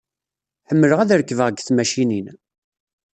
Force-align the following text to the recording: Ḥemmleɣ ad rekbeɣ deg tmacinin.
Ḥemmleɣ 0.69 0.99
ad 0.99 1.15
rekbeɣ 1.19 1.47
deg 1.49 1.59
tmacinin. 1.63 2.27